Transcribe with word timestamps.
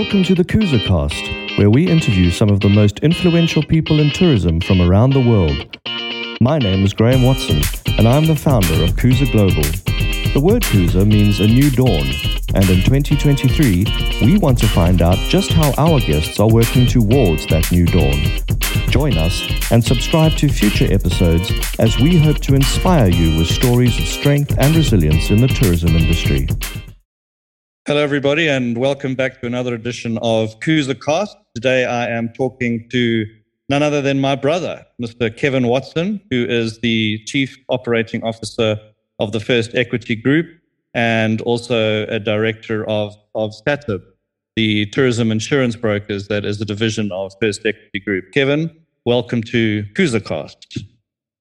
Welcome 0.00 0.24
to 0.24 0.34
the 0.34 0.46
Kuza 0.46 0.82
Cast, 0.86 1.58
where 1.58 1.68
we 1.68 1.86
interview 1.86 2.30
some 2.30 2.48
of 2.48 2.60
the 2.60 2.70
most 2.70 3.00
influential 3.00 3.62
people 3.62 4.00
in 4.00 4.10
tourism 4.10 4.58
from 4.58 4.80
around 4.80 5.12
the 5.12 5.20
world. 5.20 5.76
My 6.40 6.58
name 6.58 6.86
is 6.86 6.94
Graham 6.94 7.22
Watson, 7.22 7.60
and 7.98 8.08
I'm 8.08 8.24
the 8.24 8.34
founder 8.34 8.82
of 8.82 8.92
Kuza 8.92 9.30
Global. 9.30 9.62
The 10.32 10.40
word 10.40 10.62
Kuza 10.62 11.06
means 11.06 11.40
a 11.40 11.46
new 11.46 11.70
dawn, 11.70 12.06
and 12.54 12.70
in 12.70 12.82
2023, 12.82 13.84
we 14.22 14.38
want 14.38 14.58
to 14.60 14.68
find 14.68 15.02
out 15.02 15.18
just 15.28 15.52
how 15.52 15.74
our 15.76 16.00
guests 16.00 16.40
are 16.40 16.48
working 16.48 16.86
towards 16.86 17.44
that 17.48 17.70
new 17.70 17.84
dawn. 17.84 18.40
Join 18.88 19.18
us 19.18 19.42
and 19.70 19.84
subscribe 19.84 20.32
to 20.38 20.48
future 20.48 20.90
episodes 20.90 21.52
as 21.78 21.98
we 21.98 22.16
hope 22.16 22.38
to 22.38 22.54
inspire 22.54 23.10
you 23.10 23.36
with 23.36 23.48
stories 23.48 23.98
of 23.98 24.06
strength 24.06 24.54
and 24.56 24.74
resilience 24.74 25.28
in 25.28 25.42
the 25.42 25.48
tourism 25.48 25.94
industry. 25.94 26.48
Hello, 27.90 28.04
everybody, 28.04 28.46
and 28.46 28.78
welcome 28.78 29.16
back 29.16 29.40
to 29.40 29.48
another 29.48 29.74
edition 29.74 30.16
of 30.18 30.60
Kuza 30.60 30.94
Cast. 30.94 31.36
Today, 31.56 31.86
I 31.86 32.06
am 32.06 32.28
talking 32.28 32.88
to 32.90 33.26
none 33.68 33.82
other 33.82 34.00
than 34.00 34.20
my 34.20 34.36
brother, 34.36 34.86
Mr. 35.02 35.36
Kevin 35.36 35.66
Watson, 35.66 36.20
who 36.30 36.46
is 36.48 36.78
the 36.82 37.18
Chief 37.24 37.58
Operating 37.68 38.22
Officer 38.22 38.78
of 39.18 39.32
the 39.32 39.40
First 39.40 39.74
Equity 39.74 40.14
Group 40.14 40.46
and 40.94 41.40
also 41.40 42.06
a 42.06 42.20
director 42.20 42.88
of, 42.88 43.16
of 43.34 43.50
SATIB, 43.66 44.04
the 44.54 44.86
tourism 44.86 45.32
insurance 45.32 45.74
brokers 45.74 46.28
that 46.28 46.44
is 46.44 46.60
a 46.60 46.64
division 46.64 47.10
of 47.10 47.32
First 47.42 47.66
Equity 47.66 47.98
Group. 47.98 48.30
Kevin, 48.32 48.70
welcome 49.04 49.42
to 49.42 49.82
KuzaCast. 49.94 50.84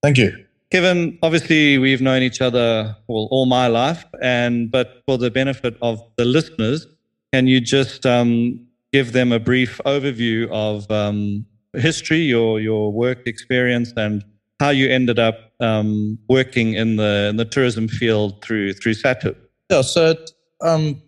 Thank 0.02 0.17
you. 0.17 0.48
Kevin, 0.71 1.17
obviously 1.23 1.79
we've 1.79 2.01
known 2.01 2.21
each 2.21 2.41
other 2.41 2.95
well, 3.07 3.27
all 3.31 3.47
my 3.47 3.67
life, 3.67 4.05
and 4.21 4.69
but 4.69 5.01
for 5.07 5.17
the 5.17 5.31
benefit 5.31 5.75
of 5.81 5.99
the 6.17 6.25
listeners, 6.25 6.85
can 7.33 7.47
you 7.47 7.59
just 7.59 8.05
um, 8.05 8.67
give 8.93 9.13
them 9.13 9.31
a 9.31 9.39
brief 9.39 9.81
overview 9.85 10.47
of 10.52 10.89
um, 10.91 11.45
history, 11.73 12.19
your 12.19 12.59
your 12.59 12.91
work 12.91 13.25
experience, 13.25 13.91
and 13.97 14.23
how 14.59 14.69
you 14.69 14.88
ended 14.88 15.17
up 15.17 15.53
um, 15.59 16.19
working 16.29 16.75
in 16.75 16.97
the 16.97 17.27
in 17.31 17.38
the 17.38 17.45
tourism 17.45 17.88
field 17.88 18.44
through 18.44 18.73
through 18.73 18.94
SATIB? 18.94 19.35
Yeah, 19.72 19.81
so 19.81 20.13
um, 20.61 21.01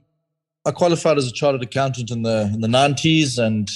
I 0.65 0.71
qualified 0.71 1.19
as 1.19 1.27
a 1.27 1.31
chartered 1.31 1.61
accountant 1.61 2.09
in 2.09 2.23
the 2.23 2.49
in 2.51 2.61
the 2.61 2.67
nineties 2.67 3.37
and 3.37 3.69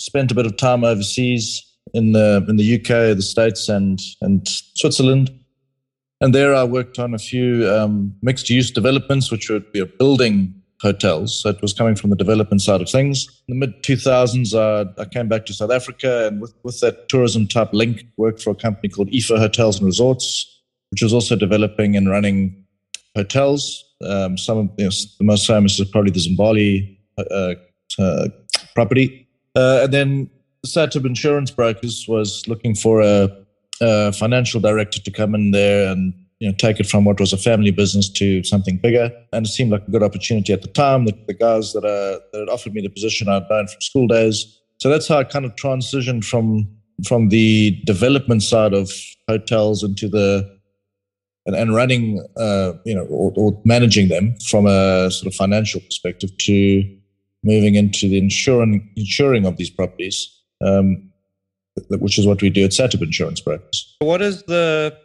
spent 0.00 0.32
a 0.32 0.34
bit 0.34 0.46
of 0.46 0.56
time 0.56 0.84
overseas 0.84 1.62
in 1.94 2.12
the 2.12 2.44
in 2.48 2.56
the 2.56 2.74
UK, 2.76 3.16
the 3.16 3.22
States, 3.22 3.68
and 3.68 4.00
and 4.20 4.46
Switzerland. 4.48 5.30
And 6.20 6.34
there, 6.34 6.54
I 6.54 6.64
worked 6.64 6.98
on 6.98 7.12
a 7.12 7.18
few 7.18 7.68
um, 7.70 8.14
mixed 8.22 8.48
use 8.48 8.70
developments, 8.70 9.30
which 9.30 9.50
would 9.50 9.70
be 9.72 9.84
building 9.98 10.54
hotels. 10.80 11.42
So 11.42 11.50
it 11.50 11.60
was 11.62 11.72
coming 11.72 11.94
from 11.94 12.10
the 12.10 12.16
development 12.16 12.62
side 12.62 12.80
of 12.80 12.88
things. 12.88 13.26
In 13.48 13.58
the 13.58 13.66
mid 13.66 13.82
2000s, 13.82 14.54
uh, 14.54 14.90
I 15.00 15.04
came 15.06 15.28
back 15.28 15.46
to 15.46 15.52
South 15.52 15.70
Africa 15.70 16.26
and 16.26 16.40
with, 16.40 16.54
with 16.62 16.80
that 16.80 17.08
tourism 17.08 17.46
type 17.46 17.72
link, 17.72 18.04
worked 18.16 18.42
for 18.42 18.50
a 18.50 18.54
company 18.54 18.88
called 18.88 19.10
IFA 19.10 19.38
Hotels 19.38 19.78
and 19.78 19.86
Resorts, 19.86 20.62
which 20.90 21.02
was 21.02 21.12
also 21.12 21.36
developing 21.36 21.96
and 21.96 22.08
running 22.08 22.64
hotels. 23.14 23.84
Um, 24.02 24.36
some 24.36 24.58
of 24.58 24.70
you 24.76 24.84
know, 24.84 24.90
the 25.18 25.24
most 25.24 25.46
famous 25.46 25.78
is 25.78 25.88
probably 25.88 26.10
the 26.10 26.20
Zimbali 26.20 26.98
uh, 27.18 27.54
uh, 27.98 28.28
property. 28.74 29.28
Uh, 29.54 29.80
and 29.84 29.92
then 29.92 30.30
SATIB 30.66 31.06
Insurance 31.06 31.50
Brokers 31.50 32.06
was 32.08 32.46
looking 32.46 32.74
for 32.74 33.00
a, 33.00 33.28
a, 33.80 34.12
financial 34.12 34.60
director 34.60 35.00
to 35.00 35.10
come 35.10 35.34
in 35.34 35.50
there 35.50 35.90
and 35.90 36.12
you 36.40 36.48
know 36.48 36.54
take 36.58 36.80
it 36.80 36.86
from 36.86 37.04
what 37.04 37.18
was 37.18 37.32
a 37.32 37.38
family 37.38 37.70
business 37.70 38.08
to 38.10 38.42
something 38.44 38.78
bigger. 38.78 39.10
And 39.32 39.46
it 39.46 39.48
seemed 39.48 39.70
like 39.70 39.86
a 39.86 39.90
good 39.90 40.02
opportunity 40.02 40.52
at 40.52 40.62
the 40.62 40.68
time. 40.68 41.04
The, 41.06 41.12
the 41.26 41.34
guys 41.34 41.72
that, 41.72 41.84
uh, 41.84 42.20
that 42.32 42.40
had 42.40 42.48
offered 42.48 42.74
me 42.74 42.82
the 42.82 42.88
position 42.88 43.28
I'd 43.28 43.48
known 43.50 43.66
from 43.66 43.80
school 43.80 44.06
days. 44.06 44.60
So 44.78 44.90
that's 44.90 45.08
how 45.08 45.18
I 45.18 45.24
kind 45.24 45.44
of 45.44 45.54
transitioned 45.56 46.24
from 46.24 46.68
from 47.06 47.28
the 47.28 47.82
development 47.84 48.42
side 48.42 48.72
of 48.72 48.90
hotels 49.28 49.82
into 49.82 50.08
the 50.08 50.56
and, 51.46 51.54
and 51.54 51.74
running, 51.74 52.24
uh, 52.36 52.72
you 52.84 52.94
know, 52.94 53.04
or, 53.04 53.32
or 53.36 53.60
managing 53.64 54.08
them 54.08 54.34
from 54.48 54.66
a 54.66 55.10
sort 55.10 55.32
of 55.32 55.34
financial 55.34 55.80
perspective 55.80 56.36
to 56.38 56.96
moving 57.44 57.76
into 57.76 58.08
the 58.08 58.18
insuring 58.18 58.90
insuring 58.96 59.46
of 59.46 59.56
these 59.56 59.70
properties 59.70 60.35
um, 60.64 61.10
which 61.90 62.18
is 62.18 62.26
what 62.26 62.42
we 62.42 62.50
do 62.50 62.64
at 62.64 62.70
SATIB 62.70 63.02
Insurance 63.02 63.40
Brokers. 63.40 63.96
What 64.00 64.22
is 64.22 64.42
the? 64.44 64.96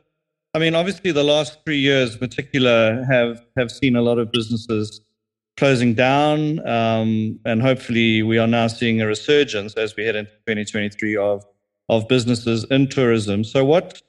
I 0.54 0.60
mean, 0.60 0.76
obviously, 0.76 1.12
the 1.12 1.24
last 1.24 1.60
three 1.66 1.80
years, 1.80 2.14
in 2.14 2.20
particular, 2.20 3.06
have 3.10 3.42
have 3.58 3.72
seen 3.72 3.96
a 3.96 4.02
lot 4.02 4.20
of 4.20 4.32
businesses 4.32 5.02
closing 5.58 5.94
down, 5.94 6.66
um, 6.68 7.40
and 7.46 7.62
hopefully, 7.62 8.24
we 8.24 8.38
are 8.38 8.48
now 8.48 8.68
seeing 8.68 9.02
a 9.02 9.08
resurgence 9.08 9.74
as 9.76 9.96
we 9.96 10.06
head 10.06 10.16
into 10.16 10.32
2023 10.48 11.18
of 11.18 11.46
of 11.90 12.08
businesses 12.08 12.64
in 12.66 12.88
tourism. 12.88 13.44
So, 13.44 13.64
what? 13.66 14.02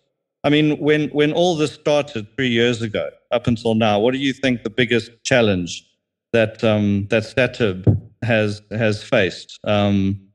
I 0.45 0.51
mean, 0.51 0.79
when 0.79 1.09
when 1.11 1.33
all 1.33 1.57
this 1.57 1.73
started 1.73 2.27
three 2.37 2.49
years 2.49 2.83
ago, 2.83 3.11
up 3.31 3.47
until 3.47 3.75
now, 3.75 4.01
what 4.01 4.13
do 4.13 4.19
you 4.19 4.33
think 4.33 4.63
the 4.63 4.71
biggest 4.71 5.11
challenge 5.25 5.85
that 6.33 6.63
um, 6.65 7.07
that 7.11 7.23
SATIB 7.23 8.01
has 8.23 8.63
has 8.73 9.03
faced? 9.03 9.59
Um, 9.65 10.32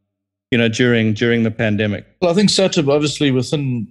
you 0.52 0.58
know, 0.58 0.69
during 0.69 1.13
during 1.13 1.44
the 1.44 1.52
pandemic? 1.52 2.06
Well, 2.22 2.31
I 2.31 2.34
think 2.34 2.50
SATIB 2.50 2.91
obviously 2.94 3.31
within 3.31 3.88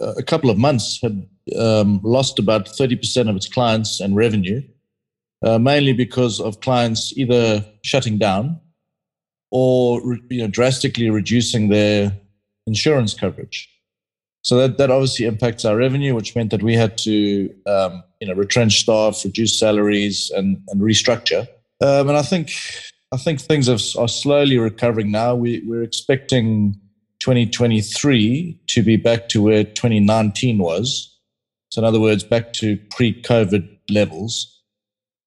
uh, 0.00 0.14
a 0.16 0.22
couple 0.22 0.50
of 0.50 0.58
months 0.58 1.00
had 1.02 1.26
um, 1.58 2.00
lost 2.02 2.38
about 2.38 2.66
30% 2.66 3.28
of 3.28 3.36
its 3.36 3.48
clients 3.48 4.00
and 4.00 4.14
revenue, 4.14 4.62
uh, 5.42 5.58
mainly 5.58 5.92
because 5.92 6.40
of 6.40 6.60
clients 6.60 7.16
either 7.16 7.64
shutting 7.82 8.18
down 8.18 8.60
or 9.50 10.18
you 10.28 10.42
know, 10.42 10.48
drastically 10.48 11.08
reducing 11.08 11.68
their 11.68 12.12
insurance 12.66 13.14
coverage. 13.14 13.68
So 14.42 14.56
that, 14.56 14.78
that 14.78 14.90
obviously 14.90 15.26
impacts 15.26 15.64
our 15.64 15.76
revenue, 15.76 16.14
which 16.14 16.36
meant 16.36 16.50
that 16.50 16.62
we 16.62 16.74
had 16.74 16.96
to 16.98 17.54
um, 17.66 18.02
you 18.20 18.28
know 18.28 18.34
retrench 18.34 18.80
staff, 18.80 19.24
reduce 19.24 19.58
salaries, 19.58 20.30
and, 20.34 20.62
and 20.68 20.80
restructure. 20.80 21.46
Um, 21.80 22.08
and 22.08 22.16
I 22.16 22.22
think 22.22 22.52
I 23.10 23.16
think 23.16 23.40
things 23.40 23.68
are, 23.68 24.00
are 24.00 24.08
slowly 24.08 24.58
recovering 24.58 25.10
now. 25.10 25.34
We, 25.34 25.62
we're 25.66 25.82
expecting 25.82 26.78
2023 27.20 28.60
to 28.66 28.82
be 28.82 28.96
back 28.96 29.28
to 29.30 29.42
where 29.42 29.64
2019 29.64 30.58
was. 30.58 31.16
So, 31.70 31.80
in 31.80 31.86
other 31.86 32.00
words, 32.00 32.22
back 32.22 32.52
to 32.54 32.78
pre 32.90 33.20
COVID 33.22 33.78
levels. 33.90 34.60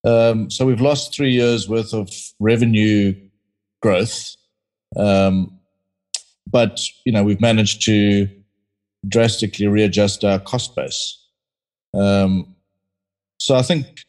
Um, 0.03 0.50
so, 0.52 0.66
we've 0.66 0.81
lost 0.81 1.14
three 1.14 1.31
years 1.31 1.68
worth 1.68 1.94
of 1.94 2.09
revenue 2.40 3.16
growth. 3.81 4.36
Um, 4.96 5.59
but, 6.47 6.80
you 7.06 7.12
know, 7.12 7.24
we've 7.24 7.41
managed 7.41 7.84
to 7.86 8.28
drastically 9.08 9.68
readjust 9.68 10.24
our 10.24 10.40
cost 10.40 10.75
base. 10.75 11.18
Um, 11.96 12.56
so, 13.40 13.56
I 13.56 13.64
think 13.64 14.06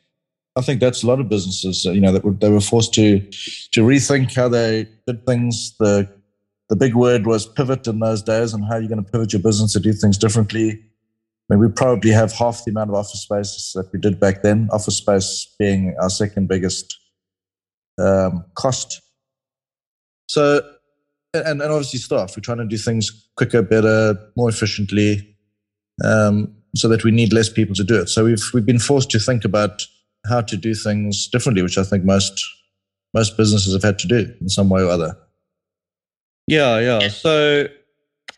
I 0.54 0.60
think 0.60 0.80
that's 0.80 1.02
a 1.02 1.06
lot 1.06 1.20
of 1.20 1.28
businesses, 1.28 1.84
you 1.84 2.00
know, 2.00 2.12
that 2.12 2.24
were, 2.24 2.32
they 2.32 2.50
were 2.50 2.60
forced 2.60 2.92
to 2.94 3.20
to 3.20 3.82
rethink 3.82 4.34
how 4.34 4.48
they 4.48 4.86
did 5.06 5.26
things. 5.26 5.74
The 5.78 6.08
the 6.68 6.76
big 6.76 6.94
word 6.94 7.26
was 7.26 7.46
pivot 7.46 7.86
in 7.86 8.00
those 8.00 8.22
days, 8.22 8.52
and 8.52 8.64
how 8.64 8.76
you're 8.76 8.88
going 8.88 9.04
to 9.04 9.10
pivot 9.10 9.32
your 9.32 9.42
business 9.42 9.72
to 9.72 9.80
do 9.80 9.92
things 9.92 10.18
differently. 10.18 10.70
I 11.50 11.54
mean, 11.54 11.60
we 11.60 11.68
probably 11.68 12.10
have 12.10 12.32
half 12.32 12.64
the 12.64 12.70
amount 12.70 12.90
of 12.90 12.96
office 12.96 13.22
space 13.22 13.72
that 13.74 13.90
we 13.92 13.98
did 13.98 14.20
back 14.20 14.42
then. 14.42 14.68
Office 14.72 14.96
space 14.96 15.54
being 15.58 15.94
our 16.00 16.10
second 16.10 16.48
biggest 16.48 16.98
um, 17.98 18.44
cost. 18.54 19.00
So, 20.28 20.62
and, 21.34 21.60
and 21.60 21.62
obviously 21.62 21.98
staff. 21.98 22.36
We're 22.36 22.42
trying 22.42 22.58
to 22.58 22.66
do 22.66 22.78
things 22.78 23.28
quicker, 23.36 23.62
better, 23.62 24.18
more 24.36 24.48
efficiently, 24.48 25.36
um, 26.04 26.54
so 26.74 26.88
that 26.88 27.04
we 27.04 27.10
need 27.10 27.32
less 27.32 27.48
people 27.48 27.74
to 27.74 27.84
do 27.84 28.00
it. 28.00 28.08
So 28.08 28.24
we've 28.24 28.44
we've 28.52 28.66
been 28.66 28.78
forced 28.78 29.10
to 29.10 29.18
think 29.18 29.44
about 29.44 29.86
how 30.26 30.40
to 30.40 30.56
do 30.56 30.74
things 30.74 31.26
differently, 31.28 31.62
which 31.62 31.78
I 31.78 31.84
think 31.84 32.04
most 32.04 32.42
most 33.14 33.36
businesses 33.36 33.74
have 33.74 33.82
had 33.82 33.98
to 34.00 34.08
do 34.08 34.32
in 34.40 34.48
some 34.48 34.68
way 34.68 34.82
or 34.82 34.88
other. 34.88 35.16
Yeah, 36.46 36.78
yeah. 36.80 37.08
So, 37.08 37.68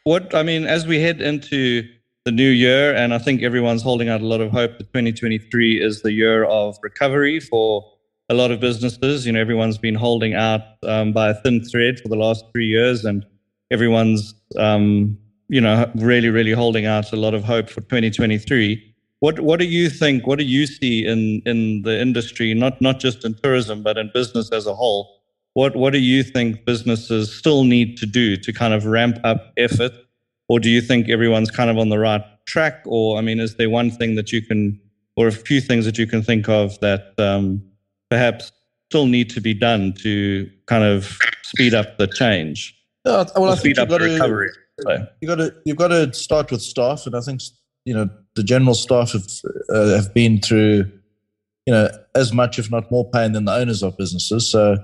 what 0.05 0.35
I 0.35 0.43
mean, 0.43 0.65
as 0.65 0.87
we 0.87 1.01
head 1.01 1.21
into 1.21 1.89
the 2.25 2.33
new 2.33 2.51
year, 2.51 2.95
and 2.95 3.13
I 3.15 3.19
think 3.19 3.43
everyone's 3.43 3.83
holding 3.83 4.09
out 4.09 4.21
a 4.21 4.27
lot 4.27 4.41
of 4.41 4.51
hope 4.51 4.79
that 4.79 4.93
2023 4.93 5.83
is 5.83 6.03
the 6.03 6.13
year 6.13 6.45
of 6.45 6.77
recovery 6.83 7.41
for 7.41 7.85
a 8.29 8.35
lot 8.35 8.51
of 8.51 8.61
businesses. 8.61 9.27
You 9.27 9.33
know, 9.33 9.41
everyone's 9.41 9.79
been 9.79 9.95
holding 9.95 10.35
out 10.35 10.63
um, 10.85 11.13
by 11.13 11.31
a 11.31 11.35
thin 11.35 11.63
thread 11.65 12.01
for 12.01 12.09
the 12.09 12.17
last 12.17 12.45
three 12.53 12.67
years, 12.67 13.05
and 13.05 13.25
everyone's, 13.71 14.35
um, 14.59 15.19
you 15.49 15.61
know, 15.61 15.91
really, 15.97 16.31
really 16.31 16.53
holding 16.53 16.87
out 16.87 17.13
a 17.13 17.17
lot 17.17 17.35
of 17.35 17.45
hope 17.45 17.69
for 17.69 17.83
2023. 17.83 18.94
What 19.25 19.41
what 19.41 19.59
do 19.59 19.65
you 19.65 19.89
think? 19.89 20.27
What 20.27 20.39
do 20.39 20.45
you 20.45 20.67
see 20.67 21.07
in 21.07 21.41
in 21.47 21.81
the 21.81 21.99
industry, 21.99 22.53
not 22.53 22.79
not 22.83 23.01
just 23.01 23.25
in 23.25 23.33
tourism, 23.33 23.83
but 23.83 23.97
in 23.97 24.11
business 24.13 24.53
as 24.53 24.67
a 24.67 24.75
whole? 24.75 25.23
What 25.55 25.77
what 25.77 25.95
do 25.95 25.99
you 25.99 26.23
think 26.23 26.67
businesses 26.67 27.35
still 27.35 27.65
need 27.65 27.97
to 28.01 28.05
do 28.05 28.37
to 28.37 28.53
kind 28.53 28.75
of 28.75 28.85
ramp 28.85 29.17
up 29.25 29.55
effort, 29.57 29.93
or 30.49 30.61
do 30.61 30.69
you 30.69 30.83
think 30.83 31.09
everyone's 31.09 31.51
kind 31.51 31.71
of 31.71 31.79
on 31.79 31.89
the 31.89 31.99
right 31.99 32.23
track? 32.47 32.83
Or 32.85 33.17
I 33.17 33.23
mean, 33.23 33.41
is 33.41 33.57
there 33.57 33.71
one 33.71 33.91
thing 33.91 34.15
that 34.17 34.31
you 34.31 34.43
can, 34.43 34.79
or 35.17 35.27
a 35.27 35.33
few 35.33 35.63
things 35.63 35.87
that 35.87 35.97
you 35.97 36.07
can 36.07 36.23
think 36.23 36.47
of 36.51 36.79
that 36.81 37.19
um, 37.19 37.63
perhaps 38.11 38.53
still 38.91 39.07
need 39.07 39.31
to 39.31 39.41
be 39.41 39.55
done 39.55 39.95
to 40.03 40.51
kind 40.67 40.85
of 40.85 41.19
speed 41.45 41.73
up 41.73 41.97
the 41.97 42.09
change? 42.09 42.79
Yeah, 43.07 43.25
well, 43.39 43.53
I 43.53 43.55
speed 43.55 43.77
think 43.77 43.79
up 43.79 43.89
you've 43.89 43.89
got 43.89 44.05
the 44.05 44.07
to, 44.07 44.13
recovery. 44.13 44.51
So, 44.83 45.07
you 45.23 45.29
got 45.29 45.37
to 45.37 45.55
you've 45.65 45.79
got 45.79 45.89
to 45.89 46.13
start 46.13 46.51
with 46.51 46.61
staff, 46.61 47.07
and 47.07 47.17
I 47.17 47.23
think 47.23 47.41
you 47.87 47.95
know 47.95 48.11
the 48.37 48.43
general 48.43 48.75
staff 48.75 49.13
have 49.13 49.27
uh, 49.71 49.95
have 49.97 50.13
been 50.15 50.41
through 50.41 50.91
you 51.67 51.73
know 51.73 51.89
as 52.15 52.33
much, 52.33 52.59
if 52.59 52.71
not 52.71 52.91
more, 52.91 53.09
pain 53.11 53.33
than 53.33 53.45
the 53.45 53.55
owners 53.55 53.83
of 53.83 53.97
businesses. 53.97 54.51
So 54.51 54.77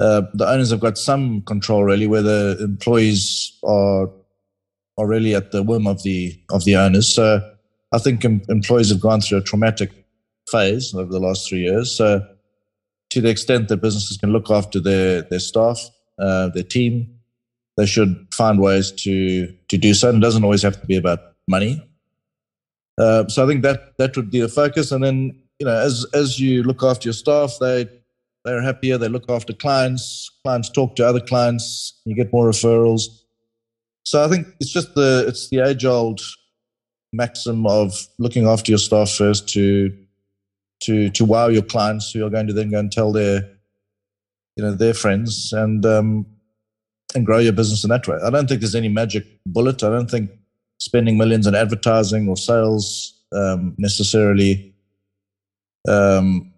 uh, 0.00 0.22
the 0.34 0.46
owners 0.46 0.70
have 0.70 0.80
got 0.80 0.98
some 0.98 1.42
control 1.42 1.84
really, 1.84 2.06
where 2.06 2.22
the 2.22 2.56
employees 2.60 3.56
are 3.64 4.08
are 4.96 5.06
really 5.06 5.34
at 5.34 5.50
the 5.50 5.62
whim 5.62 5.86
of 5.86 6.02
the 6.02 6.38
of 6.50 6.64
the 6.64 6.76
owners. 6.76 7.12
So 7.12 7.40
I 7.92 7.98
think 7.98 8.24
em- 8.24 8.42
employees 8.48 8.90
have 8.90 9.00
gone 9.00 9.20
through 9.20 9.38
a 9.38 9.42
traumatic 9.42 9.90
phase 10.50 10.94
over 10.94 11.10
the 11.10 11.20
last 11.20 11.48
three 11.48 11.60
years. 11.60 11.96
So 11.96 12.26
to 13.10 13.20
the 13.20 13.30
extent 13.30 13.68
that 13.68 13.78
businesses 13.78 14.16
can 14.16 14.30
look 14.30 14.50
after 14.50 14.80
their 14.80 15.22
their 15.22 15.40
staff, 15.40 15.80
uh, 16.18 16.48
their 16.48 16.64
team, 16.64 17.18
they 17.76 17.86
should 17.86 18.26
find 18.32 18.60
ways 18.60 18.90
to 18.92 19.52
to 19.68 19.78
do 19.78 19.94
so. 19.94 20.08
And 20.08 20.18
it 20.18 20.26
doesn't 20.26 20.44
always 20.44 20.62
have 20.62 20.80
to 20.80 20.86
be 20.86 20.96
about 20.96 21.20
money. 21.48 21.82
Uh, 22.98 23.26
so 23.28 23.44
I 23.44 23.48
think 23.48 23.62
that 23.62 23.96
that 23.98 24.16
would 24.16 24.30
be 24.30 24.40
the 24.40 24.48
focus. 24.48 24.92
And 24.92 25.02
then 25.02 25.40
you 25.58 25.66
know, 25.66 25.76
as 25.76 26.06
as 26.14 26.40
you 26.40 26.62
look 26.62 26.82
after 26.82 27.08
your 27.08 27.14
staff, 27.14 27.56
they 27.60 27.88
they're 28.44 28.62
happier. 28.62 28.98
They 28.98 29.08
look 29.08 29.30
after 29.30 29.52
clients. 29.52 30.30
Clients 30.44 30.68
talk 30.68 30.96
to 30.96 31.06
other 31.06 31.20
clients. 31.20 32.00
You 32.04 32.14
get 32.14 32.32
more 32.32 32.48
referrals. 32.48 33.02
So 34.04 34.22
I 34.22 34.28
think 34.28 34.46
it's 34.60 34.70
just 34.70 34.94
the 34.94 35.24
it's 35.26 35.48
the 35.48 35.60
age 35.60 35.84
old 35.84 36.20
maxim 37.12 37.66
of 37.66 37.94
looking 38.18 38.46
after 38.46 38.72
your 38.72 38.78
staff 38.78 39.10
first 39.10 39.48
to 39.50 39.96
to 40.80 41.08
to 41.10 41.24
wow 41.24 41.48
your 41.48 41.62
clients 41.62 42.12
who 42.12 42.24
are 42.26 42.30
going 42.30 42.46
to 42.46 42.52
then 42.52 42.70
go 42.70 42.78
and 42.78 42.92
tell 42.92 43.12
their 43.12 43.48
you 44.56 44.64
know 44.64 44.74
their 44.74 44.94
friends 44.94 45.52
and 45.52 45.86
um, 45.86 46.26
and 47.14 47.24
grow 47.24 47.38
your 47.38 47.52
business 47.52 47.84
in 47.84 47.90
that 47.90 48.06
way. 48.06 48.18
I 48.22 48.30
don't 48.30 48.48
think 48.48 48.60
there's 48.60 48.74
any 48.74 48.88
magic 48.88 49.24
bullet. 49.46 49.82
I 49.82 49.88
don't 49.88 50.10
think 50.10 50.30
spending 50.84 51.16
millions 51.16 51.46
on 51.46 51.54
advertising 51.54 52.28
or 52.28 52.36
sales 52.36 53.18
um, 53.34 53.74
necessarily 53.78 54.74
um, 55.88 56.52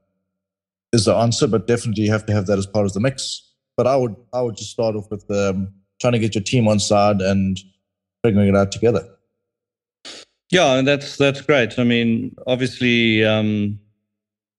is 0.92 1.04
the 1.04 1.14
answer, 1.14 1.46
but 1.46 1.66
definitely 1.66 2.04
you 2.04 2.10
have 2.10 2.26
to 2.26 2.32
have 2.32 2.46
that 2.46 2.58
as 2.58 2.66
part 2.66 2.86
of 2.86 2.92
the 2.92 3.00
mix. 3.00 3.42
But 3.76 3.86
I 3.86 3.96
would 3.96 4.16
I 4.32 4.40
would 4.40 4.56
just 4.56 4.70
start 4.70 4.96
off 4.96 5.10
with 5.10 5.24
um, 5.30 5.72
trying 6.00 6.14
to 6.14 6.18
get 6.18 6.34
your 6.34 6.42
team 6.42 6.66
on 6.66 6.80
side 6.80 7.20
and 7.20 7.58
figuring 8.24 8.48
it 8.48 8.56
out 8.56 8.72
together. 8.72 9.06
Yeah, 10.50 10.74
and 10.78 10.88
that's 10.88 11.16
that's 11.16 11.40
great. 11.40 11.78
I 11.78 11.84
mean, 11.84 12.34
obviously, 12.46 13.24
um, 13.24 13.78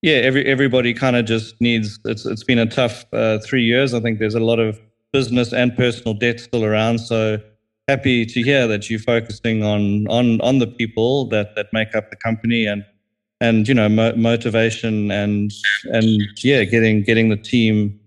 yeah, 0.01 0.17
every 0.17 0.45
everybody 0.45 0.93
kind 0.93 1.15
of 1.15 1.25
just 1.25 1.59
needs. 1.59 1.99
It's 2.05 2.25
it's 2.25 2.43
been 2.43 2.59
a 2.59 2.65
tough 2.65 3.05
uh, 3.13 3.39
three 3.39 3.63
years. 3.63 3.93
I 3.93 3.99
think 3.99 4.19
there's 4.19 4.35
a 4.35 4.39
lot 4.39 4.59
of 4.59 4.79
business 5.11 5.53
and 5.53 5.75
personal 5.75 6.13
debt 6.13 6.39
still 6.39 6.63
around. 6.63 6.99
So 6.99 7.39
happy 7.87 8.25
to 8.25 8.41
hear 8.41 8.67
that 8.67 8.89
you're 8.89 8.99
focusing 8.99 9.63
on 9.63 10.07
on 10.07 10.41
on 10.41 10.59
the 10.59 10.67
people 10.67 11.25
that 11.29 11.55
that 11.55 11.67
make 11.71 11.95
up 11.95 12.09
the 12.09 12.15
company 12.17 12.65
and 12.65 12.83
and 13.39 13.67
you 13.67 13.73
know 13.73 13.87
mo- 13.87 14.15
motivation 14.15 15.11
and 15.11 15.51
and 15.85 16.21
yeah, 16.43 16.63
getting 16.63 17.03
getting 17.03 17.29
the 17.29 17.37
team 17.37 17.99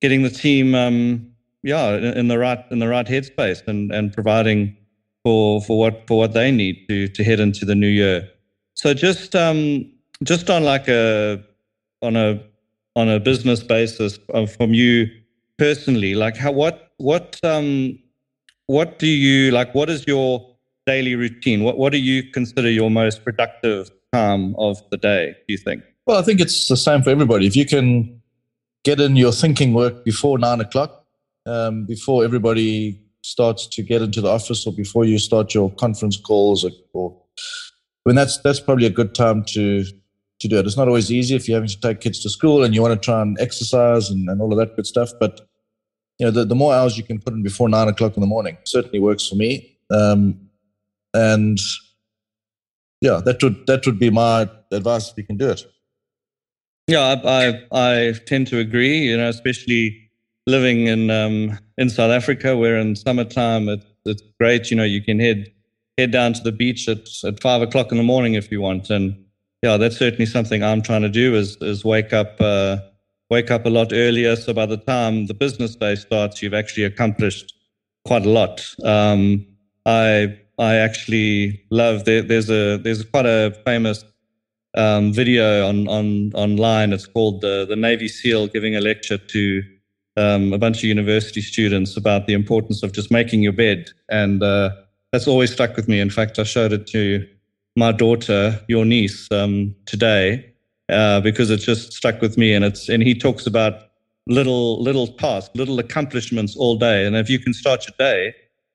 getting 0.00 0.22
the 0.22 0.30
team 0.30 0.74
um, 0.74 1.26
yeah 1.62 1.96
in, 1.96 2.04
in 2.04 2.28
the 2.28 2.38
right 2.38 2.64
in 2.70 2.78
the 2.78 2.88
right 2.88 3.06
headspace 3.06 3.66
and 3.66 3.92
and 3.92 4.12
providing 4.12 4.76
for 5.22 5.60
for 5.62 5.78
what 5.78 6.06
for 6.08 6.18
what 6.18 6.32
they 6.32 6.50
need 6.50 6.86
to 6.88 7.08
to 7.08 7.22
head 7.22 7.40
into 7.40 7.64
the 7.64 7.74
new 7.74 7.88
year. 7.88 8.28
So 8.74 8.94
just 8.94 9.36
um 9.36 9.90
just 10.24 10.50
on 10.50 10.64
like 10.64 10.88
a 10.88 11.42
on 12.00 12.16
a 12.16 12.42
on 12.96 13.08
a 13.08 13.20
business 13.20 13.62
basis 13.62 14.18
uh, 14.34 14.46
from 14.46 14.74
you 14.74 15.06
personally, 15.58 16.14
like 16.14 16.36
how 16.36 16.50
what 16.50 16.92
what 16.96 17.38
um 17.44 17.98
what 18.72 18.98
do 18.98 19.06
you 19.06 19.50
like? 19.50 19.74
What 19.74 19.90
is 19.90 20.06
your 20.06 20.28
daily 20.86 21.14
routine? 21.14 21.62
What 21.62 21.76
what 21.76 21.92
do 21.92 21.98
you 21.98 22.22
consider 22.36 22.70
your 22.70 22.90
most 22.90 23.22
productive 23.22 23.90
time 24.12 24.54
of 24.56 24.82
the 24.90 24.96
day? 24.96 25.36
Do 25.46 25.52
you 25.52 25.58
think? 25.58 25.82
Well, 26.06 26.18
I 26.18 26.22
think 26.22 26.40
it's 26.40 26.68
the 26.68 26.76
same 26.76 27.02
for 27.02 27.10
everybody. 27.10 27.46
If 27.46 27.54
you 27.54 27.66
can 27.66 28.22
get 28.82 28.98
in 28.98 29.14
your 29.14 29.32
thinking 29.32 29.74
work 29.74 30.04
before 30.04 30.38
nine 30.38 30.60
o'clock, 30.60 31.04
um, 31.44 31.84
before 31.84 32.24
everybody 32.24 32.98
starts 33.22 33.66
to 33.74 33.82
get 33.82 34.00
into 34.00 34.22
the 34.22 34.30
office 34.30 34.66
or 34.66 34.72
before 34.72 35.04
you 35.04 35.18
start 35.18 35.54
your 35.54 35.70
conference 35.72 36.16
calls 36.16 36.64
or, 36.64 36.70
or 36.94 37.14
I 37.38 38.08
mean 38.08 38.16
that's 38.16 38.38
that's 38.38 38.58
probably 38.58 38.86
a 38.86 38.96
good 39.00 39.14
time 39.14 39.44
to 39.48 39.84
to 39.84 40.48
do 40.48 40.58
it. 40.58 40.66
It's 40.66 40.78
not 40.78 40.88
always 40.88 41.12
easy 41.12 41.36
if 41.36 41.46
you're 41.46 41.56
having 41.56 41.68
to 41.68 41.80
take 41.80 42.00
kids 42.00 42.20
to 42.22 42.30
school 42.30 42.64
and 42.64 42.74
you 42.74 42.80
want 42.80 43.00
to 43.00 43.04
try 43.04 43.20
and 43.20 43.38
exercise 43.38 44.08
and, 44.08 44.28
and 44.30 44.40
all 44.40 44.50
of 44.50 44.58
that 44.58 44.76
good 44.76 44.86
stuff. 44.86 45.10
But 45.20 45.42
you 46.18 46.26
know, 46.26 46.30
the, 46.30 46.44
the 46.44 46.54
more 46.54 46.74
hours 46.74 46.96
you 46.96 47.04
can 47.04 47.20
put 47.20 47.32
in 47.32 47.42
before 47.42 47.68
nine 47.68 47.88
o'clock 47.88 48.16
in 48.16 48.20
the 48.20 48.26
morning 48.26 48.56
certainly 48.64 49.00
works 49.00 49.28
for 49.28 49.34
me. 49.34 49.76
Um, 49.90 50.48
and 51.14 51.58
yeah, 53.00 53.20
that 53.24 53.42
would 53.42 53.66
that 53.66 53.84
would 53.86 53.98
be 53.98 54.10
my 54.10 54.48
advice 54.70 55.10
if 55.10 55.16
you 55.16 55.24
can 55.24 55.36
do 55.36 55.50
it. 55.50 55.64
Yeah, 56.86 57.00
I 57.24 57.48
I, 57.48 57.62
I 57.72 58.14
tend 58.26 58.46
to 58.48 58.58
agree. 58.58 58.98
You 58.98 59.16
know, 59.16 59.28
especially 59.28 60.10
living 60.46 60.86
in 60.86 61.10
um, 61.10 61.58
in 61.78 61.90
South 61.90 62.10
Africa, 62.10 62.56
where 62.56 62.78
in 62.78 62.96
summertime 62.96 63.68
it's 63.68 63.86
it's 64.04 64.22
great. 64.38 64.70
You 64.70 64.76
know, 64.76 64.84
you 64.84 65.02
can 65.02 65.18
head 65.18 65.52
head 65.98 66.10
down 66.10 66.32
to 66.34 66.42
the 66.42 66.52
beach 66.52 66.88
at 66.88 67.08
at 67.24 67.40
five 67.42 67.62
o'clock 67.62 67.90
in 67.90 67.98
the 67.98 68.04
morning 68.04 68.34
if 68.34 68.50
you 68.50 68.60
want, 68.60 68.90
and 68.90 69.16
yeah, 69.62 69.76
that's 69.76 69.96
certainly 69.96 70.26
something 70.26 70.62
I'm 70.62 70.82
trying 70.82 71.02
to 71.02 71.08
do 71.08 71.34
is 71.34 71.56
is 71.60 71.84
wake 71.84 72.12
up 72.12 72.40
uh, 72.40 72.78
wake 73.30 73.50
up 73.50 73.66
a 73.66 73.70
lot 73.70 73.92
earlier. 73.92 74.36
So 74.36 74.52
by 74.52 74.66
the 74.66 74.76
time 74.76 75.26
the 75.26 75.34
business 75.34 75.74
day 75.76 75.94
starts, 75.94 76.42
you've 76.42 76.54
actually 76.54 76.84
accomplished 76.84 77.54
quite 78.04 78.26
a 78.26 78.30
lot. 78.30 78.64
Um, 78.84 79.46
I 79.86 80.38
I 80.58 80.76
actually 80.76 81.64
love 81.70 82.04
there, 82.04 82.22
there's 82.22 82.50
a 82.50 82.78
there's 82.78 83.04
quite 83.04 83.26
a 83.26 83.56
famous 83.64 84.04
um, 84.76 85.12
video 85.12 85.66
on 85.66 85.88
on 85.88 86.32
online. 86.34 86.92
It's 86.92 87.06
called 87.06 87.40
the 87.40 87.66
the 87.68 87.76
Navy 87.76 88.08
SEAL 88.08 88.48
giving 88.48 88.76
a 88.76 88.80
lecture 88.80 89.18
to 89.18 89.62
um, 90.16 90.52
a 90.52 90.58
bunch 90.58 90.78
of 90.78 90.84
university 90.84 91.40
students 91.40 91.96
about 91.96 92.26
the 92.26 92.34
importance 92.34 92.82
of 92.82 92.92
just 92.92 93.10
making 93.10 93.42
your 93.42 93.52
bed, 93.52 93.90
and 94.10 94.42
uh, 94.42 94.70
that's 95.10 95.26
always 95.26 95.52
stuck 95.52 95.76
with 95.76 95.88
me. 95.88 96.00
In 96.00 96.10
fact, 96.10 96.38
I 96.38 96.44
showed 96.44 96.72
it 96.72 96.86
to 96.88 97.26
my 97.76 97.92
daughter, 97.92 98.60
your 98.68 98.84
niece, 98.84 99.26
um, 99.32 99.74
today 99.86 100.51
uh, 100.92 101.20
because 101.20 101.50
it 101.50 101.58
just 101.58 101.92
stuck 101.92 102.20
with 102.20 102.36
me. 102.38 102.54
And 102.54 102.64
it's 102.64 102.88
and 102.88 103.02
he 103.02 103.14
talks 103.14 103.46
about 103.46 103.88
little 104.26 104.82
little 104.82 105.06
tasks, 105.06 105.54
little 105.54 105.78
accomplishments 105.78 106.56
all 106.56 106.76
day. 106.76 107.06
And 107.06 107.16
if 107.16 107.28
you 107.28 107.38
can 107.38 107.54
start 107.54 107.86
your 107.86 107.94
day 107.98 108.34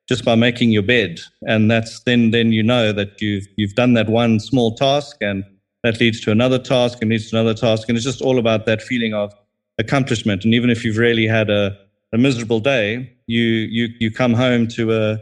just 0.09 0.23
by 0.23 0.35
making 0.35 0.71
your 0.71 0.83
bed, 0.83 1.19
and 1.47 1.69
that's 1.69 2.01
then 2.01 2.31
then 2.31 2.51
you 2.51 2.63
know 2.63 2.91
that 2.91 3.21
you've 3.21 3.47
you've 3.57 3.75
done 3.75 3.93
that 3.93 4.09
one 4.09 4.39
small 4.39 4.75
task, 4.75 5.17
and 5.21 5.43
that 5.83 5.99
leads 5.99 6.21
to 6.21 6.31
another 6.31 6.59
task, 6.59 6.99
and 7.01 7.11
leads 7.11 7.29
to 7.29 7.39
another 7.39 7.53
task, 7.53 7.87
and 7.89 7.97
it's 7.97 8.05
just 8.05 8.21
all 8.21 8.39
about 8.39 8.65
that 8.65 8.81
feeling 8.81 9.13
of 9.13 9.33
accomplishment. 9.77 10.43
And 10.43 10.53
even 10.53 10.69
if 10.69 10.83
you've 10.83 10.97
really 10.97 11.27
had 11.27 11.49
a, 11.49 11.77
a 12.13 12.17
miserable 12.17 12.59
day, 12.59 13.13
you 13.27 13.43
you 13.43 13.89
you 13.99 14.11
come 14.11 14.33
home 14.33 14.67
to 14.69 14.93
a 14.93 15.17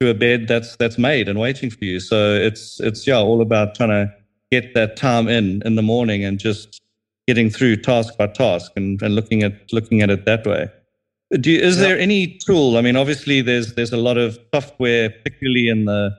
to 0.00 0.10
a 0.10 0.14
bed 0.14 0.48
that's 0.48 0.76
that's 0.76 0.98
made 0.98 1.28
and 1.28 1.38
waiting 1.38 1.70
for 1.70 1.84
you. 1.84 2.00
So 2.00 2.34
it's 2.34 2.80
it's 2.80 3.06
yeah, 3.06 3.18
all 3.18 3.40
about 3.40 3.74
trying 3.74 3.90
to 3.90 4.14
get 4.60 4.74
that 4.74 4.96
time 4.96 5.26
in 5.28 5.62
in 5.64 5.74
the 5.74 5.82
morning 5.82 6.24
and 6.24 6.38
just 6.38 6.80
getting 7.26 7.50
through 7.50 7.76
task 7.76 8.16
by 8.18 8.26
task 8.26 8.72
and, 8.76 9.00
and 9.02 9.14
looking 9.14 9.42
at 9.42 9.72
looking 9.72 10.02
at 10.02 10.10
it 10.10 10.24
that 10.24 10.46
way. 10.46 10.68
Do 11.40 11.50
you, 11.50 11.60
is 11.60 11.76
yeah. 11.76 11.84
there 11.84 11.98
any 11.98 12.38
tool? 12.46 12.76
I 12.76 12.80
mean, 12.80 12.96
obviously 12.96 13.40
there's 13.40 13.74
there's 13.74 13.92
a 13.92 14.02
lot 14.08 14.18
of 14.18 14.38
software, 14.54 15.10
particularly 15.10 15.68
in 15.68 15.86
the 15.86 16.10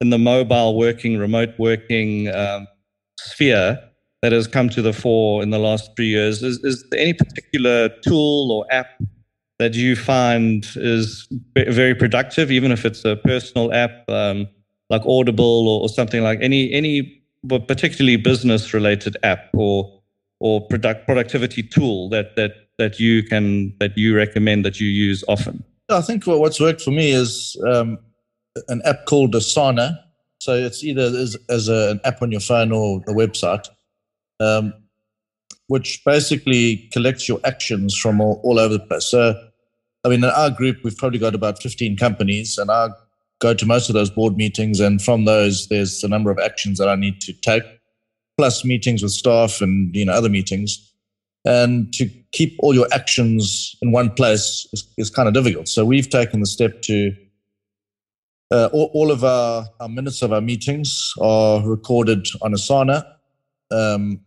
in 0.00 0.10
the 0.10 0.18
mobile 0.18 0.76
working, 0.76 1.18
remote 1.18 1.54
working 1.58 2.28
um, 2.28 2.66
sphere 3.18 3.78
that 4.22 4.32
has 4.32 4.46
come 4.46 4.68
to 4.70 4.82
the 4.82 4.92
fore 4.92 5.42
in 5.42 5.50
the 5.50 5.58
last 5.58 5.90
three 5.96 6.08
years. 6.08 6.42
Is, 6.42 6.58
is 6.64 6.84
there 6.90 7.00
any 7.00 7.12
particular 7.12 7.88
tool 8.02 8.50
or 8.52 8.66
app 8.70 8.88
that 9.58 9.74
you 9.74 9.96
find 9.96 10.66
is 10.76 11.28
very 11.56 11.94
productive, 11.94 12.50
even 12.50 12.70
if 12.72 12.84
it's 12.84 13.04
a 13.04 13.16
personal 13.16 13.72
app 13.72 14.08
um, 14.08 14.48
like 14.90 15.02
Audible 15.04 15.68
or, 15.68 15.82
or, 15.82 15.88
something 15.88 16.22
like 16.22 16.38
any 16.40 16.72
any 16.72 17.17
particularly 17.46 18.16
business 18.16 18.74
related 18.74 19.16
app 19.22 19.48
or 19.54 19.94
or 20.40 20.66
product 20.68 21.04
productivity 21.04 21.62
tool 21.62 22.08
that 22.10 22.36
that 22.36 22.52
that 22.78 23.00
you 23.00 23.22
can 23.22 23.74
that 23.80 23.96
you 23.96 24.16
recommend 24.16 24.64
that 24.64 24.80
you 24.80 24.88
use 24.88 25.24
often? 25.28 25.64
I 25.88 26.00
think 26.02 26.26
what's 26.26 26.60
worked 26.60 26.82
for 26.82 26.90
me 26.90 27.12
is 27.12 27.56
um, 27.66 27.98
an 28.68 28.82
app 28.84 29.06
called 29.06 29.34
Asana. 29.34 29.98
So 30.40 30.54
it's 30.54 30.84
either 30.84 31.02
as, 31.02 31.36
as 31.48 31.68
a, 31.68 31.90
an 31.92 32.00
app 32.04 32.22
on 32.22 32.30
your 32.30 32.40
phone 32.40 32.70
or 32.72 32.98
a 33.08 33.12
website. 33.12 33.66
Um, 34.40 34.72
which 35.66 36.02
basically 36.04 36.88
collects 36.92 37.28
your 37.28 37.40
actions 37.44 37.94
from 37.94 38.20
all, 38.22 38.40
all 38.42 38.58
over 38.58 38.74
the 38.74 38.80
place. 38.80 39.04
So 39.04 39.34
I 40.04 40.08
mean, 40.08 40.24
in 40.24 40.30
our 40.30 40.50
group, 40.50 40.78
we've 40.82 40.96
probably 40.96 41.18
got 41.18 41.34
about 41.34 41.62
15 41.62 41.96
companies, 41.96 42.56
and 42.58 42.70
I 42.70 42.88
go 43.40 43.54
to 43.54 43.66
most 43.66 43.88
of 43.88 43.94
those 43.94 44.10
board 44.10 44.36
meetings. 44.36 44.80
And 44.80 45.00
from 45.00 45.24
those, 45.24 45.68
there's 45.68 46.02
a 46.02 46.08
number 46.08 46.30
of 46.30 46.38
actions 46.38 46.78
that 46.78 46.88
I 46.88 46.96
need 46.96 47.20
to 47.22 47.32
take, 47.32 47.62
plus 48.36 48.64
meetings 48.64 49.02
with 49.02 49.12
staff 49.12 49.60
and 49.60 49.94
you 49.94 50.04
know 50.04 50.12
other 50.12 50.28
meetings. 50.28 50.84
And 51.44 51.92
to 51.94 52.08
keep 52.32 52.56
all 52.58 52.74
your 52.74 52.88
actions 52.92 53.76
in 53.80 53.92
one 53.92 54.10
place 54.10 54.66
is, 54.72 54.86
is 54.98 55.10
kind 55.10 55.28
of 55.28 55.34
difficult. 55.34 55.68
So 55.68 55.84
we've 55.84 56.10
taken 56.10 56.40
the 56.40 56.46
step 56.46 56.82
to 56.82 57.14
uh, 58.50 58.68
all, 58.72 58.90
all, 58.92 59.10
of 59.10 59.24
our, 59.24 59.66
our, 59.80 59.88
minutes 59.88 60.22
of 60.22 60.32
our 60.32 60.40
meetings 60.40 61.12
are 61.20 61.66
recorded 61.66 62.26
on 62.42 62.52
Asana. 62.52 63.04
Um, 63.70 64.20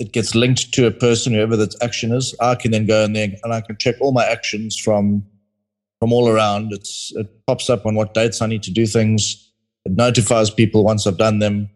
it 0.00 0.12
gets 0.12 0.34
linked 0.34 0.72
to 0.72 0.86
a 0.86 0.90
person, 0.90 1.34
whoever 1.34 1.56
that 1.56 1.74
action 1.82 2.12
is. 2.12 2.34
I 2.40 2.56
can 2.56 2.72
then 2.72 2.86
go 2.86 3.04
in 3.04 3.12
there 3.12 3.28
and 3.42 3.52
I 3.52 3.60
can 3.60 3.76
check 3.78 3.96
all 4.00 4.12
my 4.12 4.24
actions 4.24 4.76
from 4.76 5.24
from 6.00 6.12
all 6.12 6.28
around. 6.28 6.72
It's 6.72 7.12
it 7.14 7.28
pops 7.46 7.70
up 7.70 7.86
on 7.86 7.94
what 7.94 8.14
dates 8.14 8.42
I 8.42 8.46
need 8.46 8.62
to 8.64 8.72
do 8.72 8.86
things. 8.86 9.52
It 9.84 9.92
notifies 9.92 10.50
people 10.50 10.82
once 10.82 11.06
I've 11.06 11.18
done 11.18 11.38
them, 11.38 11.70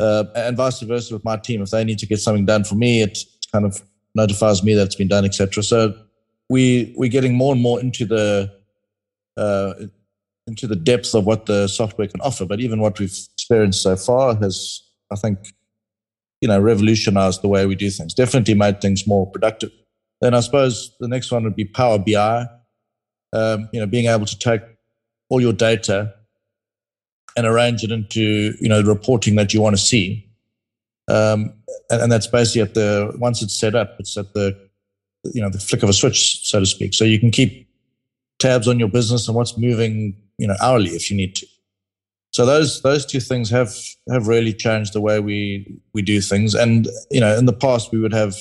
uh, 0.00 0.24
and 0.36 0.56
vice 0.56 0.80
versa 0.80 1.14
with 1.14 1.24
my 1.24 1.36
team. 1.36 1.62
If 1.62 1.70
they 1.70 1.84
need 1.84 1.98
to 2.00 2.06
get 2.06 2.20
something 2.20 2.44
done 2.44 2.64
for 2.64 2.74
me, 2.74 3.02
it 3.02 3.18
kind 3.52 3.64
of 3.64 3.80
notifies 4.14 4.62
me 4.62 4.74
that 4.74 4.86
it's 4.86 4.94
been 4.94 5.08
done, 5.08 5.24
etc. 5.24 5.62
So 5.62 5.94
we 6.50 6.94
we're 6.96 7.10
getting 7.10 7.34
more 7.34 7.52
and 7.52 7.62
more 7.62 7.80
into 7.80 8.04
the 8.04 8.52
uh, 9.36 9.74
into 10.46 10.66
the 10.66 10.76
depth 10.76 11.14
of 11.14 11.24
what 11.24 11.46
the 11.46 11.68
software 11.68 12.08
can 12.08 12.20
offer. 12.20 12.44
But 12.44 12.60
even 12.60 12.80
what 12.80 12.98
we've 12.98 13.16
experienced 13.34 13.82
so 13.82 13.96
far 13.96 14.34
has, 14.36 14.82
I 15.12 15.16
think, 15.16 15.38
you 16.40 16.48
know, 16.48 16.58
revolutionized 16.58 17.42
the 17.42 17.48
way 17.48 17.66
we 17.66 17.74
do 17.74 17.90
things. 17.90 18.14
Definitely 18.14 18.54
made 18.54 18.80
things 18.80 19.06
more 19.06 19.30
productive. 19.30 19.70
Then 20.20 20.34
I 20.34 20.40
suppose 20.40 20.96
the 20.98 21.08
next 21.08 21.30
one 21.30 21.44
would 21.44 21.54
be 21.54 21.64
Power 21.64 21.98
BI. 21.98 22.46
Um, 23.32 23.68
you 23.72 23.80
know, 23.80 23.86
being 23.86 24.06
able 24.06 24.26
to 24.26 24.38
take 24.38 24.62
all 25.28 25.40
your 25.40 25.52
data 25.52 26.14
and 27.36 27.46
arrange 27.46 27.84
it 27.84 27.92
into 27.92 28.54
you 28.60 28.68
know 28.68 28.82
the 28.82 28.88
reporting 28.88 29.36
that 29.36 29.54
you 29.54 29.60
want 29.60 29.76
to 29.76 29.82
see. 29.82 30.26
Um, 31.08 31.54
and, 31.88 32.02
and, 32.02 32.12
that's 32.12 32.26
basically 32.26 32.62
at 32.62 32.74
the 32.74 33.14
once 33.18 33.40
it's 33.40 33.58
set 33.58 33.74
up, 33.74 33.96
it's 33.98 34.16
at 34.16 34.34
the 34.34 34.58
you 35.24 35.40
know 35.40 35.48
the 35.48 35.58
flick 35.58 35.82
of 35.82 35.88
a 35.88 35.92
switch, 35.92 36.46
so 36.48 36.60
to 36.60 36.66
speak. 36.66 36.94
So 36.94 37.04
you 37.04 37.18
can 37.18 37.30
keep 37.30 37.68
tabs 38.38 38.68
on 38.68 38.78
your 38.78 38.88
business 38.88 39.26
and 39.26 39.36
what's 39.36 39.56
moving 39.56 40.16
you 40.38 40.46
know 40.46 40.56
hourly 40.60 40.90
if 40.90 41.10
you 41.10 41.16
need 41.16 41.36
to. 41.36 41.46
So 42.30 42.44
those 42.44 42.82
those 42.82 43.06
two 43.06 43.20
things 43.20 43.50
have 43.50 43.74
have 44.10 44.28
really 44.28 44.52
changed 44.52 44.92
the 44.92 45.00
way 45.00 45.20
we 45.20 45.80
we 45.94 46.02
do 46.02 46.20
things. 46.20 46.54
And 46.54 46.88
you 47.10 47.20
know, 47.20 47.36
in 47.36 47.46
the 47.46 47.52
past 47.52 47.92
we 47.92 47.98
would 47.98 48.12
have 48.12 48.36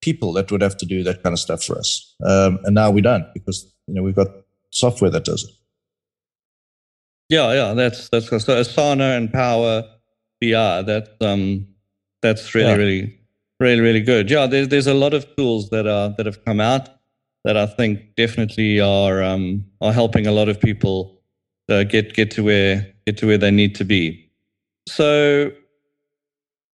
people 0.00 0.32
that 0.34 0.50
would 0.50 0.62
have 0.62 0.76
to 0.76 0.86
do 0.86 1.02
that 1.02 1.22
kind 1.22 1.32
of 1.32 1.38
stuff 1.38 1.62
for 1.62 1.78
us, 1.78 2.14
um, 2.24 2.58
and 2.64 2.74
now 2.74 2.90
we 2.90 3.00
don't 3.00 3.26
because 3.34 3.72
you 3.86 3.94
know 3.94 4.02
we've 4.02 4.16
got 4.16 4.28
software 4.70 5.10
that 5.10 5.24
does 5.24 5.44
it. 5.44 5.50
Yeah, 7.28 7.52
yeah, 7.52 7.74
that's 7.74 8.08
that's 8.08 8.28
so 8.28 8.38
Asana 8.38 9.16
and 9.16 9.32
Power 9.32 9.82
BI. 10.40 10.82
That's 10.82 11.10
um, 11.20 11.66
that's 12.22 12.54
really 12.54 12.68
yeah. 12.68 12.76
really 12.76 13.18
really 13.60 13.80
really 13.80 14.00
good. 14.00 14.30
Yeah, 14.30 14.46
there's 14.46 14.68
there's 14.68 14.86
a 14.86 14.94
lot 14.94 15.14
of 15.14 15.34
tools 15.36 15.70
that 15.70 15.86
are 15.86 16.14
that 16.16 16.26
have 16.26 16.44
come 16.44 16.60
out 16.60 16.88
that 17.44 17.56
I 17.56 17.66
think 17.66 18.14
definitely 18.16 18.80
are 18.80 19.22
um, 19.22 19.64
are 19.80 19.92
helping 19.92 20.26
a 20.26 20.32
lot 20.32 20.48
of 20.48 20.60
people 20.60 21.20
uh, 21.68 21.84
get 21.84 22.14
get 22.14 22.30
to 22.32 22.44
where 22.44 22.92
get 23.06 23.16
to 23.18 23.26
where 23.26 23.38
they 23.38 23.50
need 23.50 23.74
to 23.76 23.84
be. 23.84 24.30
So, 24.88 25.52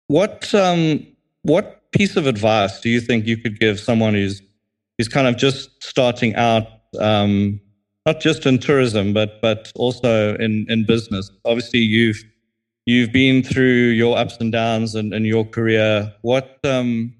what 0.08 0.54
um, 0.54 1.06
what 1.44 1.77
piece 1.92 2.16
of 2.16 2.28
advice 2.28 2.80
do 2.82 2.90
you 2.90 3.02
think 3.02 3.26
you 3.26 3.38
could 3.38 3.60
give 3.60 3.80
someone 3.80 4.14
who's 4.14 4.42
who's 4.98 5.08
kind 5.08 5.28
of 5.28 5.38
just 5.38 5.70
starting 5.84 6.36
out, 6.36 6.68
um, 7.00 7.60
not 8.06 8.20
just 8.20 8.46
in 8.46 8.58
tourism, 8.58 9.14
but 9.14 9.42
but 9.42 9.72
also 9.76 10.36
in 10.36 10.66
in 10.70 10.86
business? 10.86 11.32
Obviously, 11.46 11.80
you've 11.80 12.24
you've 12.86 13.12
been 13.12 13.44
through 13.44 13.90
your 13.90 14.18
ups 14.18 14.38
and 14.40 14.52
downs 14.52 14.96
in, 14.96 15.14
in 15.14 15.26
your 15.26 15.46
career. 15.46 16.14
What 16.22 16.60
um, 16.64 17.14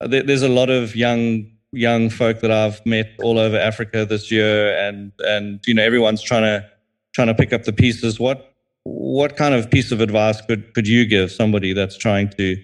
there, 0.00 0.22
there's 0.22 0.42
a 0.42 0.48
lot 0.48 0.70
of 0.70 0.96
young 0.96 1.50
young 1.72 2.10
folk 2.10 2.40
that 2.40 2.50
I've 2.50 2.84
met 2.86 3.10
all 3.22 3.38
over 3.38 3.58
Africa 3.58 4.04
this 4.04 4.30
year, 4.30 4.76
and 4.78 5.12
and 5.20 5.60
you 5.66 5.74
know 5.74 5.82
everyone's 5.82 6.22
trying 6.22 6.42
to 6.42 6.66
trying 7.14 7.28
to 7.28 7.34
pick 7.34 7.52
up 7.52 7.64
the 7.64 7.72
pieces. 7.72 8.18
What 8.18 8.52
what 8.84 9.36
kind 9.36 9.54
of 9.54 9.70
piece 9.70 9.92
of 9.92 10.00
advice 10.00 10.40
could 10.40 10.74
could 10.74 10.88
you 10.88 11.06
give 11.06 11.30
somebody 11.30 11.72
that's 11.72 11.96
trying 11.96 12.30
to 12.30 12.56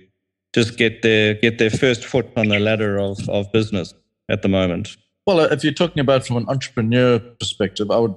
just 0.55 0.77
get 0.77 1.03
their 1.03 1.35
get 1.35 1.59
their 1.59 1.71
first 1.71 2.05
foot 2.05 2.29
on 2.37 2.49
the 2.49 2.59
ladder 2.59 2.99
of 2.99 3.29
of 3.29 3.51
business 3.53 3.95
at 4.29 4.43
the 4.43 4.49
moment? 4.49 4.97
Well, 5.27 5.41
if 5.41 5.63
you're 5.63 5.73
talking 5.73 6.01
about 6.01 6.27
from 6.27 6.37
an 6.37 6.49
entrepreneur 6.49 7.19
perspective, 7.19 7.91
I 7.91 7.99
would 7.99 8.15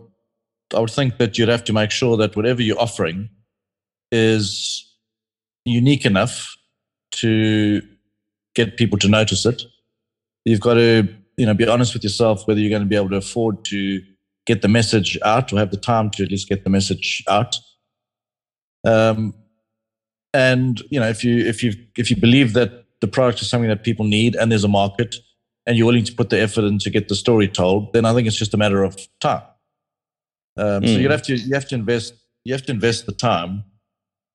I 0.75 0.79
would 0.79 0.89
think 0.89 1.17
that 1.17 1.37
you'd 1.37 1.49
have 1.49 1.63
to 1.65 1.73
make 1.73 1.91
sure 1.91 2.17
that 2.17 2.35
whatever 2.35 2.61
you're 2.61 2.79
offering 2.79 3.29
is 4.11 4.85
unique 5.65 6.05
enough 6.05 6.55
to 7.11 7.81
get 8.55 8.77
people 8.77 8.97
to 8.99 9.07
notice 9.07 9.45
it 9.45 9.63
you've 10.45 10.61
got 10.61 10.75
to 10.75 11.07
you 11.37 11.45
know 11.45 11.53
be 11.53 11.67
honest 11.67 11.93
with 11.93 12.03
yourself 12.03 12.47
whether 12.47 12.59
you're 12.59 12.69
going 12.69 12.81
to 12.81 12.87
be 12.87 12.95
able 12.95 13.09
to 13.09 13.17
afford 13.17 13.65
to 13.65 14.01
get 14.45 14.61
the 14.61 14.67
message 14.67 15.17
out 15.25 15.51
or 15.51 15.57
have 15.57 15.71
the 15.71 15.77
time 15.77 16.09
to 16.11 16.23
at 16.23 16.29
least 16.29 16.47
get 16.47 16.63
the 16.63 16.69
message 16.69 17.23
out 17.27 17.57
um, 18.85 19.33
and 20.35 20.81
you 20.91 20.99
know 20.99 21.07
if 21.07 21.23
you 21.23 21.37
if 21.45 21.63
you 21.63 21.73
if 21.97 22.09
you 22.09 22.17
believe 22.17 22.53
that 22.53 22.85
the 23.01 23.07
product 23.07 23.41
is 23.41 23.49
something 23.49 23.69
that 23.69 23.83
people 23.83 24.05
need 24.05 24.35
and 24.35 24.51
there's 24.51 24.63
a 24.63 24.73
market 24.83 25.15
and 25.65 25.77
you're 25.77 25.87
willing 25.87 26.03
to 26.03 26.13
put 26.13 26.29
the 26.29 26.39
effort 26.39 26.63
in 26.63 26.77
to 26.77 26.89
get 26.89 27.07
the 27.07 27.15
story 27.15 27.47
told 27.47 27.91
then 27.93 28.05
i 28.05 28.13
think 28.13 28.27
it's 28.27 28.37
just 28.43 28.53
a 28.53 28.57
matter 28.57 28.83
of 28.83 28.97
time 29.19 29.43
um, 30.57 30.81
mm. 30.81 30.93
so 30.93 30.99
you 30.99 31.09
have 31.09 31.21
to 31.21 31.35
you 31.35 31.53
have 31.53 31.67
to 31.67 31.75
invest 31.75 32.13
you 32.43 32.53
have 32.53 32.65
to 32.65 32.71
invest 32.71 33.05
the 33.05 33.11
time 33.11 33.63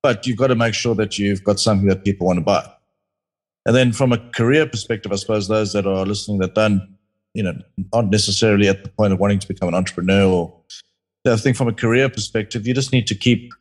but 0.03 0.27
you've 0.27 0.39
got 0.39 0.47
to 0.49 0.55
make 0.55 0.75
sure 0.75 0.95
that 0.95 1.19
you've 1.19 1.45
got 1.45 1.61
something 1.61 1.89
that 1.89 2.05
people 2.05 2.27
want 2.27 2.39
to 2.39 2.45
buy 2.45 2.65
and 3.67 3.77
then 3.77 3.93
from 3.93 4.13
a 4.13 4.19
career 4.19 4.67
perspective, 4.67 5.13
I 5.13 5.17
suppose 5.17 5.49
those 5.49 5.73
that 5.75 5.87
are 5.87 6.07
listening 6.07 6.39
that 6.39 6.55
don't, 6.55 6.97
you 7.35 7.43
know, 7.43 7.55
aren't 7.93 8.11
necessarily 8.11 8.69
at 8.69 8.83
the 8.83 8.91
point 8.91 9.13
of 9.13 9.21
wanting 9.21 9.39
to 9.39 9.49
become 9.49 9.69
an 9.69 9.75
entrepreneur 9.75 10.25
or 10.25 10.57
I 11.27 11.37
think 11.37 11.57
from 11.57 11.69
a 11.69 11.73
career 11.73 12.09
perspective, 12.09 12.67
you 12.67 12.73
just 12.73 12.93
need 12.93 13.07
to 13.09 13.15
keep 13.15 13.53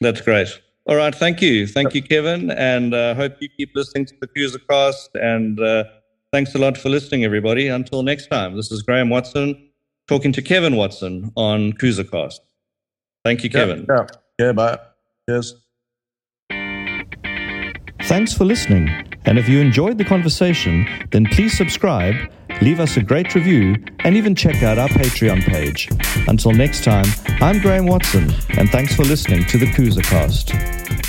That's 0.00 0.20
great. 0.20 0.48
All 0.88 0.96
right. 0.96 1.14
Thank 1.14 1.42
you. 1.42 1.66
Thank 1.66 1.94
you, 1.94 2.02
Kevin. 2.02 2.50
And 2.50 2.94
uh, 2.94 3.14
hope 3.14 3.34
you 3.40 3.48
keep 3.50 3.70
listening 3.74 4.06
to 4.06 4.14
the 4.20 4.26
KuzaCast. 4.26 5.10
And 5.14 5.60
uh, 5.60 5.84
thanks 6.32 6.54
a 6.54 6.58
lot 6.58 6.78
for 6.78 6.88
listening, 6.88 7.24
everybody. 7.24 7.68
Until 7.68 8.02
next 8.02 8.28
time, 8.28 8.56
this 8.56 8.72
is 8.72 8.82
Graham 8.82 9.10
Watson 9.10 9.68
talking 10.08 10.32
to 10.32 10.40
Kevin 10.40 10.76
Watson 10.76 11.30
on 11.36 11.74
KuzaCast. 11.74 12.40
Thank 13.22 13.44
you, 13.44 13.50
Kevin. 13.50 13.84
Yeah. 13.86 14.06
Yeah. 14.38 14.46
yeah 14.46 14.52
bye. 14.52 14.78
Cheers. 15.28 15.56
Thanks 18.04 18.32
for 18.32 18.46
listening. 18.46 18.88
And 19.26 19.38
if 19.38 19.46
you 19.46 19.60
enjoyed 19.60 19.98
the 19.98 20.04
conversation, 20.04 20.88
then 21.10 21.26
please 21.26 21.54
subscribe, 21.54 22.14
leave 22.60 22.80
us 22.80 22.96
a 22.96 23.02
great 23.02 23.34
review, 23.34 23.76
and 24.00 24.16
even 24.16 24.34
check 24.34 24.62
out 24.62 24.78
our 24.78 24.88
Patreon 24.88 25.42
page. 25.42 25.88
Until 26.28 26.52
next 26.52 26.84
time, 26.84 27.06
I'm 27.40 27.60
Graham 27.60 27.86
Watson, 27.86 28.32
and 28.50 28.68
thanks 28.70 28.94
for 28.94 29.04
listening 29.04 29.44
to 29.46 29.58
the 29.58 29.66
KuzaCast. 29.66 31.07